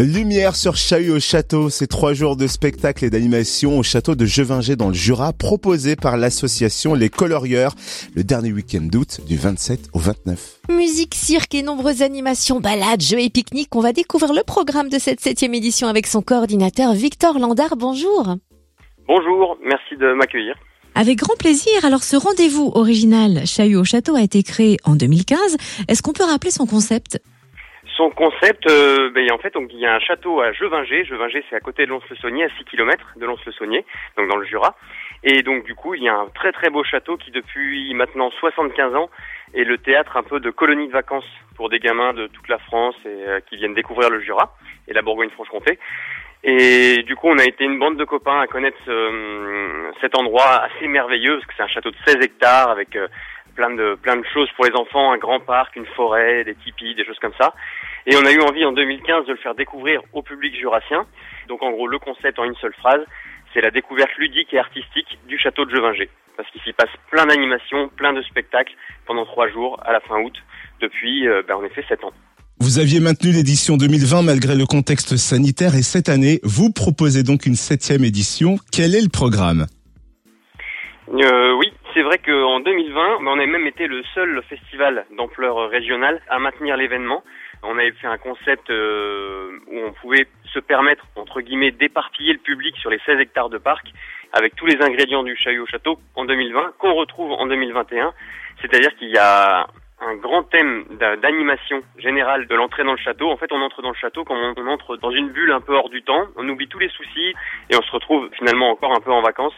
Lumière 0.00 0.54
sur 0.54 0.76
Chahut 0.76 1.10
au 1.10 1.18
château, 1.18 1.70
c'est 1.70 1.88
trois 1.88 2.12
jours 2.12 2.36
de 2.36 2.46
spectacle 2.46 3.04
et 3.04 3.10
d'animation 3.10 3.80
au 3.80 3.82
château 3.82 4.14
de 4.14 4.26
Jevinger 4.26 4.76
dans 4.76 4.86
le 4.86 4.94
Jura, 4.94 5.32
proposé 5.32 5.96
par 5.96 6.16
l'association 6.16 6.94
Les 6.94 7.08
Colorieurs, 7.08 7.74
le 8.14 8.22
dernier 8.22 8.52
week-end 8.52 8.82
d'août 8.82 9.18
du 9.26 9.36
27 9.36 9.88
au 9.94 9.98
29. 9.98 10.60
Musique, 10.68 11.16
cirque 11.16 11.52
et 11.56 11.64
nombreuses 11.64 12.02
animations, 12.02 12.60
balades, 12.60 13.02
jeux 13.02 13.18
et 13.18 13.28
pique-niques. 13.28 13.74
On 13.74 13.80
va 13.80 13.92
découvrir 13.92 14.32
le 14.32 14.44
programme 14.44 14.88
de 14.88 15.00
cette 15.00 15.18
septième 15.18 15.54
édition 15.54 15.88
avec 15.88 16.06
son 16.06 16.22
coordinateur 16.22 16.92
Victor 16.92 17.36
Landard. 17.40 17.74
Bonjour. 17.76 18.36
Bonjour, 19.08 19.58
merci 19.64 19.96
de 19.98 20.14
m'accueillir. 20.14 20.54
Avec 20.94 21.18
grand 21.18 21.36
plaisir. 21.36 21.72
Alors 21.84 22.04
ce 22.04 22.14
rendez-vous 22.14 22.70
original 22.76 23.44
Chahut 23.46 23.74
au 23.74 23.82
château 23.82 24.14
a 24.14 24.22
été 24.22 24.44
créé 24.44 24.76
en 24.84 24.94
2015. 24.94 25.56
Est-ce 25.88 26.02
qu'on 26.02 26.12
peut 26.12 26.22
rappeler 26.22 26.52
son 26.52 26.66
concept? 26.66 27.20
Son 27.98 28.10
concept, 28.10 28.64
euh, 28.70 29.10
ben, 29.10 29.30
en 29.32 29.38
fait, 29.38 29.52
donc, 29.52 29.70
il 29.72 29.80
y 29.80 29.86
a 29.86 29.92
un 29.92 29.98
château 29.98 30.40
à 30.40 30.52
Jevinger. 30.52 31.04
Jevinger, 31.04 31.44
c'est 31.50 31.56
à 31.56 31.60
côté 31.60 31.84
de 31.84 31.90
Lons-le-Saunier, 31.90 32.44
à 32.44 32.48
6 32.56 32.64
km 32.64 33.04
de 33.16 33.26
Lons-le-Saunier, 33.26 33.84
donc 34.16 34.28
dans 34.28 34.36
le 34.36 34.46
Jura. 34.46 34.76
Et 35.24 35.42
donc, 35.42 35.64
du 35.64 35.74
coup, 35.74 35.94
il 35.94 36.04
y 36.04 36.08
a 36.08 36.14
un 36.14 36.28
très 36.28 36.52
très 36.52 36.70
beau 36.70 36.84
château 36.84 37.16
qui, 37.16 37.32
depuis 37.32 37.92
maintenant 37.94 38.30
75 38.30 38.94
ans, 38.94 39.10
est 39.52 39.64
le 39.64 39.78
théâtre 39.78 40.16
un 40.16 40.22
peu 40.22 40.38
de 40.38 40.50
colonie 40.50 40.86
de 40.86 40.92
vacances 40.92 41.28
pour 41.56 41.68
des 41.70 41.80
gamins 41.80 42.12
de 42.12 42.28
toute 42.28 42.48
la 42.48 42.58
France 42.58 42.94
et 43.04 43.08
euh, 43.08 43.40
qui 43.40 43.56
viennent 43.56 43.74
découvrir 43.74 44.10
le 44.10 44.20
Jura 44.20 44.54
et 44.86 44.94
la 44.94 45.02
Bourgogne-Franche-Comté. 45.02 45.80
Et 46.44 47.02
du 47.02 47.16
coup, 47.16 47.26
on 47.26 47.38
a 47.38 47.44
été 47.44 47.64
une 47.64 47.80
bande 47.80 47.96
de 47.96 48.04
copains 48.04 48.40
à 48.40 48.46
connaître 48.46 48.78
euh, 48.86 49.90
cet 50.00 50.16
endroit 50.16 50.62
assez 50.62 50.86
merveilleux 50.86 51.34
parce 51.38 51.46
que 51.46 51.54
c'est 51.56 51.64
un 51.64 51.68
château 51.68 51.90
de 51.90 51.96
16 52.06 52.18
hectares 52.22 52.70
avec 52.70 52.96
plein 53.56 53.70
de 53.70 53.96
plein 54.00 54.14
de 54.14 54.24
choses 54.32 54.48
pour 54.54 54.66
les 54.66 54.74
enfants, 54.76 55.10
un 55.10 55.18
grand 55.18 55.40
parc, 55.40 55.74
une 55.74 55.86
forêt, 55.86 56.44
des 56.44 56.54
tipis, 56.54 56.94
des 56.94 57.04
choses 57.04 57.18
comme 57.18 57.34
ça. 57.40 57.54
Et 58.10 58.16
on 58.16 58.24
a 58.24 58.32
eu 58.32 58.40
envie 58.40 58.64
en 58.64 58.72
2015 58.72 59.26
de 59.26 59.32
le 59.32 59.38
faire 59.38 59.54
découvrir 59.54 60.00
au 60.14 60.22
public 60.22 60.56
jurassien. 60.58 61.04
Donc 61.46 61.62
en 61.62 61.70
gros, 61.70 61.86
le 61.86 61.98
concept 61.98 62.38
en 62.38 62.44
une 62.44 62.54
seule 62.54 62.72
phrase, 62.72 63.02
c'est 63.52 63.60
la 63.60 63.70
découverte 63.70 64.16
ludique 64.16 64.48
et 64.54 64.58
artistique 64.58 65.18
du 65.28 65.38
château 65.38 65.66
de 65.66 65.70
Jevinger. 65.70 66.08
Parce 66.34 66.50
qu'il 66.50 66.62
s'y 66.62 66.72
passe 66.72 66.88
plein 67.10 67.26
d'animations, 67.26 67.90
plein 67.96 68.14
de 68.14 68.22
spectacles 68.22 68.72
pendant 69.06 69.26
trois 69.26 69.50
jours 69.50 69.78
à 69.84 69.92
la 69.92 70.00
fin 70.00 70.22
août, 70.22 70.32
depuis 70.80 71.28
euh, 71.28 71.42
ben, 71.46 71.56
en 71.56 71.64
effet 71.64 71.84
sept 71.86 72.02
ans. 72.02 72.12
Vous 72.60 72.78
aviez 72.78 72.98
maintenu 72.98 73.30
l'édition 73.30 73.76
2020 73.76 74.22
malgré 74.22 74.56
le 74.56 74.64
contexte 74.64 75.16
sanitaire 75.16 75.74
et 75.74 75.82
cette 75.82 76.08
année, 76.08 76.40
vous 76.42 76.72
proposez 76.72 77.22
donc 77.22 77.44
une 77.44 77.56
septième 77.56 78.04
édition. 78.04 78.56
Quel 78.72 78.94
est 78.94 79.02
le 79.02 79.10
programme? 79.10 79.66
Euh, 81.12 81.52
Oui, 81.58 81.72
c'est 81.98 82.04
vrai 82.04 82.18
qu'en 82.18 82.60
2020, 82.60 83.18
on 83.22 83.40
a 83.40 83.46
même 83.46 83.66
été 83.66 83.88
le 83.88 84.04
seul 84.14 84.40
festival 84.48 85.04
d'ampleur 85.16 85.68
régionale 85.68 86.20
à 86.28 86.38
maintenir 86.38 86.76
l'événement. 86.76 87.24
On 87.64 87.76
avait 87.76 87.90
fait 87.90 88.06
un 88.06 88.18
concept 88.18 88.70
euh, 88.70 89.58
où 89.66 89.80
on 89.80 89.92
pouvait 89.94 90.28
se 90.44 90.60
permettre, 90.60 91.04
entre 91.16 91.40
guillemets, 91.40 91.72
d'éparpiller 91.72 92.34
le 92.34 92.38
public 92.38 92.76
sur 92.76 92.88
les 92.88 93.00
16 93.04 93.18
hectares 93.18 93.48
de 93.48 93.58
parc 93.58 93.88
avec 94.32 94.54
tous 94.54 94.66
les 94.66 94.80
ingrédients 94.80 95.24
du 95.24 95.36
au 95.60 95.66
château 95.66 95.98
en 96.14 96.24
2020 96.24 96.74
qu'on 96.78 96.94
retrouve 96.94 97.32
en 97.32 97.46
2021. 97.46 98.12
C'est-à-dire 98.60 98.94
qu'il 98.94 99.08
y 99.08 99.18
a 99.18 99.66
un 100.00 100.14
grand 100.14 100.44
thème 100.44 100.84
d'animation 101.20 101.82
générale 101.98 102.46
de 102.46 102.54
l'entrée 102.54 102.84
dans 102.84 102.92
le 102.92 102.98
château. 102.98 103.30
En 103.30 103.36
fait, 103.36 103.50
on 103.50 103.60
entre 103.60 103.82
dans 103.82 103.90
le 103.90 103.96
château 103.96 104.24
comme 104.24 104.54
on, 104.56 104.66
entre 104.68 104.96
dans 104.96 105.10
une 105.10 105.30
bulle 105.30 105.50
un 105.50 105.60
peu 105.60 105.74
hors 105.74 105.88
du 105.88 106.02
temps. 106.02 106.26
On 106.36 106.48
oublie 106.48 106.68
tous 106.68 106.78
les 106.78 106.88
soucis 106.90 107.34
et 107.70 107.76
on 107.76 107.82
se 107.82 107.90
retrouve 107.90 108.28
finalement 108.38 108.70
encore 108.70 108.94
un 108.96 109.00
peu 109.00 109.10
en 109.10 109.22
vacances. 109.22 109.56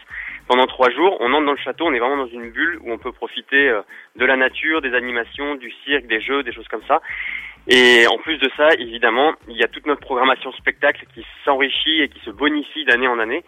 Pendant 0.51 0.67
trois 0.67 0.89
jours, 0.89 1.15
on 1.21 1.31
entre 1.31 1.45
dans 1.45 1.53
le 1.53 1.57
château, 1.59 1.85
on 1.85 1.93
est 1.93 1.99
vraiment 1.99 2.25
dans 2.25 2.27
une 2.27 2.51
bulle 2.51 2.77
où 2.81 2.91
on 2.91 2.97
peut 2.97 3.13
profiter 3.13 3.69
euh, 3.69 3.83
de 4.17 4.25
la 4.25 4.35
nature, 4.35 4.81
des 4.81 4.93
animations, 4.93 5.55
du 5.55 5.71
cirque, 5.85 6.07
des 6.07 6.19
jeux, 6.19 6.43
des 6.43 6.51
choses 6.51 6.67
comme 6.67 6.83
ça. 6.89 7.01
Et 7.67 8.07
en 8.07 8.17
plus 8.17 8.37
de 8.37 8.49
ça, 8.57 8.69
évidemment, 8.79 9.33
il 9.47 9.55
y 9.55 9.63
a 9.63 9.67
toute 9.67 9.85
notre 9.85 10.01
programmation 10.01 10.51
spectacle 10.53 11.05
qui 11.13 11.25
s'enrichit 11.45 12.01
et 12.01 12.09
qui 12.09 12.19
se 12.21 12.31
bonifie 12.31 12.85
d'année 12.85 13.07
en 13.07 13.19
année. 13.19 13.43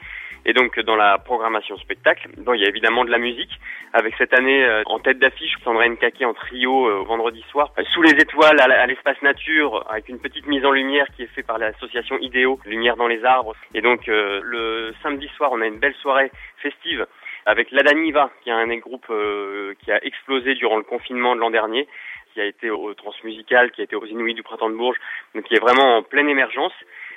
Et 0.45 0.53
donc 0.53 0.77
dans 0.81 0.95
la 0.95 1.17
programmation 1.17 1.77
spectacle, 1.77 2.27
bon, 2.37 2.53
il 2.53 2.61
y 2.61 2.65
a 2.65 2.67
évidemment 2.67 3.05
de 3.05 3.11
la 3.11 3.17
musique, 3.17 3.59
avec 3.93 4.13
cette 4.17 4.33
année 4.33 4.63
euh, 4.65 4.83
en 4.87 4.99
tête 4.99 5.17
d'affiche 5.19 5.55
Sandrine 5.63 5.95
Kaki 5.95 6.25
en 6.25 6.33
trio 6.33 6.87
euh, 6.87 7.03
vendredi 7.03 7.41
soir, 7.49 7.71
euh, 7.77 7.83
sous 7.93 8.01
les 8.01 8.11
étoiles 8.11 8.59
à 8.59 8.85
l'espace 8.85 9.21
nature, 9.21 9.85
avec 9.89 10.09
une 10.09 10.19
petite 10.19 10.45
mise 10.47 10.65
en 10.65 10.71
lumière 10.71 11.07
qui 11.15 11.23
est 11.23 11.27
faite 11.27 11.47
par 11.47 11.59
l'association 11.59 12.17
Idéo, 12.19 12.59
Lumière 12.65 12.97
dans 12.97 13.07
les 13.07 13.23
arbres. 13.23 13.55
Et 13.73 13.81
donc 13.81 14.07
le 14.07 14.93
samedi 15.01 15.29
soir, 15.37 15.51
on 15.53 15.61
a 15.61 15.65
une 15.65 15.79
belle 15.79 15.95
soirée 16.01 16.29
festive 16.57 17.07
avec 17.45 17.71
l'Adaniva, 17.71 18.29
qui 18.41 18.49
est 18.49 18.53
un 18.53 18.67
groupe 18.77 19.11
qui 19.79 19.91
a 19.91 20.03
explosé 20.03 20.55
durant 20.55 20.77
le 20.77 20.83
confinement 20.83 21.35
de 21.35 21.41
l'an 21.41 21.51
dernier 21.51 21.87
qui 22.33 22.41
a 22.41 22.45
été 22.45 22.69
au 22.69 22.93
Transmusical, 22.93 23.71
qui 23.71 23.81
a 23.81 23.83
été 23.83 23.95
aux 23.95 24.05
Inuits 24.05 24.33
du 24.33 24.43
Printemps 24.43 24.69
de 24.69 24.75
Bourges, 24.75 24.97
donc 25.35 25.45
qui 25.45 25.55
est 25.55 25.59
vraiment 25.59 25.97
en 25.97 26.03
pleine 26.03 26.29
émergence. 26.29 26.73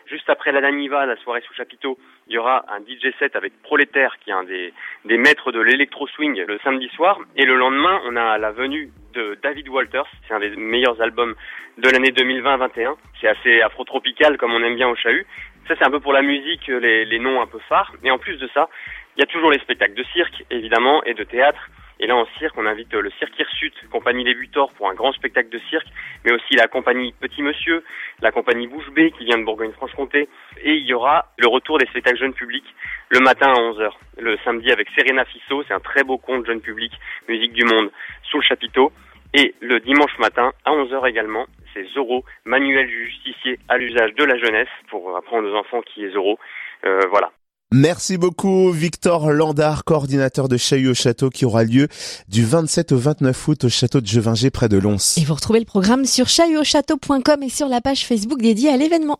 Juste 0.06 0.30
après 0.30 0.52
la 0.52 0.60
Daniva, 0.60 1.04
la 1.04 1.16
soirée 1.16 1.40
sous 1.40 1.54
chapiteau, 1.54 1.98
il 2.28 2.34
y 2.34 2.38
aura 2.38 2.64
un 2.68 2.80
DJ 2.80 3.12
set 3.18 3.34
avec 3.34 3.60
Prolétaire, 3.62 4.18
qui 4.20 4.30
est 4.30 4.34
un 4.34 4.44
des, 4.44 4.72
des 5.04 5.16
maîtres 5.16 5.50
de 5.50 5.60
l'électro-swing, 5.60 6.44
le 6.46 6.58
samedi 6.62 6.88
soir. 6.90 7.18
Et 7.34 7.44
le 7.44 7.56
lendemain, 7.56 8.00
on 8.04 8.14
a 8.14 8.38
la 8.38 8.52
venue 8.52 8.90
de 9.14 9.36
David 9.42 9.68
Walters. 9.68 10.06
C'est 10.28 10.34
un 10.34 10.38
des 10.38 10.50
meilleurs 10.50 11.00
albums 11.02 11.34
de 11.78 11.88
l'année 11.90 12.10
2020-21. 12.10 12.94
C'est 13.20 13.26
assez 13.26 13.60
afro-tropical, 13.62 14.36
comme 14.36 14.54
on 14.54 14.62
aime 14.62 14.76
bien 14.76 14.88
au 14.88 14.94
chahut. 14.94 15.26
Ça, 15.66 15.74
c'est 15.76 15.84
un 15.84 15.90
peu 15.90 15.98
pour 15.98 16.12
la 16.12 16.22
musique, 16.22 16.68
les, 16.68 17.04
les 17.04 17.18
noms 17.18 17.40
un 17.40 17.48
peu 17.48 17.58
phares. 17.68 17.92
Et 18.04 18.10
en 18.12 18.18
plus 18.18 18.36
de 18.36 18.48
ça, 18.54 18.68
il 19.16 19.20
y 19.20 19.22
a 19.22 19.26
toujours 19.26 19.50
les 19.50 19.58
spectacles 19.60 19.94
de 19.94 20.04
cirque, 20.12 20.44
évidemment, 20.50 21.02
et 21.04 21.14
de 21.14 21.24
théâtre. 21.24 21.70
Et 21.98 22.06
là, 22.06 22.14
en 22.14 22.26
cirque, 22.38 22.58
on 22.58 22.66
invite 22.66 22.92
le 22.92 23.10
Cirque 23.18 23.38
Hirsute, 23.38 23.88
compagnie 23.90 24.22
Les 24.22 24.34
Butors, 24.34 24.70
pour 24.74 24.90
un 24.90 24.94
grand 24.94 25.12
spectacle 25.12 25.48
de 25.48 25.58
cirque, 25.70 25.86
mais 26.24 26.32
aussi 26.32 26.54
la 26.54 26.66
compagnie 26.66 27.14
Petit 27.18 27.40
Monsieur, 27.40 27.82
la 28.20 28.30
compagnie 28.30 28.66
Bouche 28.66 28.90
B, 28.90 29.10
qui 29.16 29.24
vient 29.24 29.38
de 29.38 29.44
Bourgogne-Franche-Comté. 29.44 30.28
Et 30.62 30.74
il 30.74 30.84
y 30.84 30.92
aura 30.92 31.32
le 31.38 31.48
retour 31.48 31.78
des 31.78 31.86
spectacles 31.86 32.18
jeunes 32.18 32.34
publics 32.34 32.66
le 33.08 33.20
matin 33.20 33.46
à 33.48 33.54
11h, 33.54 33.90
le 34.18 34.36
samedi 34.44 34.70
avec 34.72 34.88
Serena 34.90 35.24
Fissot, 35.24 35.62
c'est 35.68 35.74
un 35.74 35.80
très 35.80 36.02
beau 36.02 36.18
conte 36.18 36.44
jeune 36.44 36.60
public, 36.60 36.92
musique 37.28 37.52
du 37.52 37.64
monde, 37.64 37.90
sous 38.24 38.38
le 38.38 38.42
chapiteau. 38.42 38.90
Et 39.32 39.54
le 39.60 39.78
dimanche 39.78 40.18
matin, 40.18 40.52
à 40.64 40.72
11h 40.72 41.08
également, 41.08 41.46
c'est 41.72 41.84
Zorro, 41.94 42.24
manuel 42.44 42.88
du 42.88 43.06
justicier 43.06 43.58
à 43.68 43.78
l'usage 43.78 44.12
de 44.14 44.24
la 44.24 44.36
jeunesse, 44.38 44.68
pour 44.88 45.16
apprendre 45.16 45.48
aux 45.48 45.54
enfants 45.54 45.82
qui 45.82 46.04
est 46.04 46.10
Zorro. 46.10 46.38
Euh, 46.84 47.00
voilà. 47.10 47.30
Merci 47.72 48.16
beaucoup 48.16 48.70
Victor 48.70 49.32
Landard, 49.32 49.82
coordinateur 49.82 50.48
de 50.48 50.56
Chahut 50.56 50.86
au 50.86 50.94
Château 50.94 51.30
qui 51.30 51.44
aura 51.44 51.64
lieu 51.64 51.88
du 52.28 52.44
27 52.44 52.92
au 52.92 52.96
29 52.96 53.48
août 53.48 53.64
au 53.64 53.68
château 53.68 54.00
de 54.00 54.06
Jevinger 54.06 54.50
près 54.50 54.68
de 54.68 54.76
Lons. 54.76 54.98
Et 55.16 55.24
vous 55.24 55.34
retrouvez 55.34 55.58
le 55.58 55.64
programme 55.64 56.04
sur 56.04 56.28
chahutauchâteau.com 56.28 57.42
et 57.42 57.48
sur 57.48 57.66
la 57.68 57.80
page 57.80 58.06
Facebook 58.06 58.40
dédiée 58.40 58.70
à 58.70 58.76
l'événement. 58.76 59.14